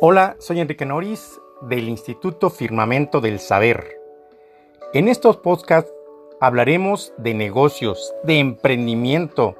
[0.00, 4.00] Hola, soy Enrique Noris del Instituto Firmamento del Saber.
[4.92, 5.92] En estos podcasts
[6.40, 9.56] hablaremos de negocios, de emprendimiento,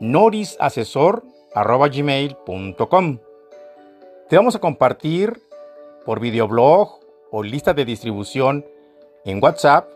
[0.00, 1.22] norisasesor
[1.54, 3.18] arroba gmail.com
[4.28, 5.42] Te vamos a compartir
[6.04, 7.00] por videoblog
[7.30, 8.66] o lista de distribución
[9.24, 9.90] en WhatsApp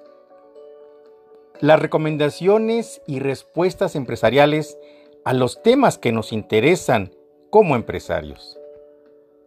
[1.60, 4.78] las recomendaciones y respuestas empresariales
[5.24, 7.12] a los temas que nos interesan
[7.50, 8.58] como empresarios.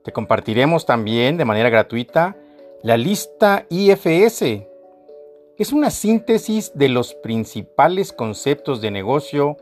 [0.04, 2.36] Te compartiremos también de manera gratuita
[2.82, 4.68] la lista IFS.
[5.58, 9.58] Es una síntesis de los principales conceptos de negocio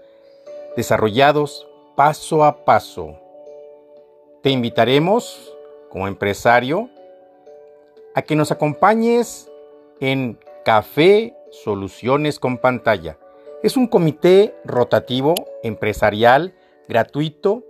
[0.77, 1.66] desarrollados
[1.97, 3.17] paso a paso.
[4.43, 5.51] Te invitaremos,
[5.89, 6.91] como empresario,
[8.13, 9.49] a que nos acompañes
[9.99, 13.17] en Café Soluciones con Pantalla.
[13.63, 16.54] Es un comité rotativo, empresarial,
[16.87, 17.63] gratuito,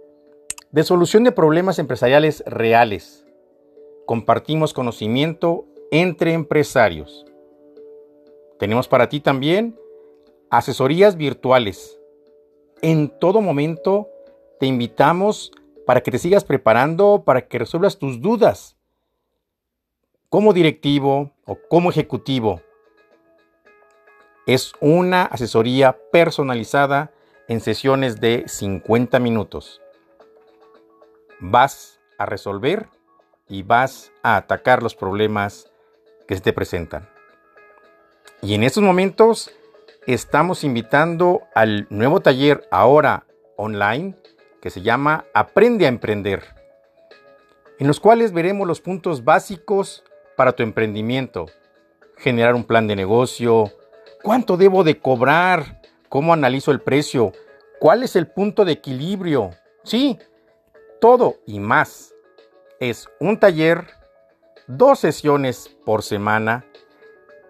[0.72, 3.26] de solución de problemas empresariales reales.
[4.06, 7.26] Compartimos conocimiento entre empresarios.
[8.60, 9.80] Tenemos para ti también
[10.50, 11.98] asesorías virtuales.
[12.82, 14.10] En todo momento
[14.60, 15.52] te invitamos
[15.86, 18.76] para que te sigas preparando, para que resuelvas tus dudas
[20.30, 22.62] como directivo o como ejecutivo.
[24.46, 27.12] Es una asesoría personalizada
[27.48, 29.82] en sesiones de 50 minutos.
[31.40, 32.90] Vas a resolver
[33.48, 35.72] y vas a atacar los problemas
[36.28, 37.10] que se te presentan.
[38.42, 39.52] Y en estos momentos
[40.06, 44.16] estamos invitando al nuevo taller ahora online
[44.68, 46.44] que se llama Aprende a Emprender,
[47.80, 50.04] en los cuales veremos los puntos básicos
[50.36, 51.46] para tu emprendimiento,
[52.18, 53.72] generar un plan de negocio,
[54.22, 55.82] ¿Cuánto debo de cobrar?
[56.10, 57.32] ¿Cómo analizo el precio?
[57.80, 59.52] ¿Cuál es el punto de equilibrio?
[59.86, 60.20] Sí,
[61.00, 62.14] todo y más.
[62.82, 63.88] Es un taller,
[64.68, 66.66] dos sesiones por semana,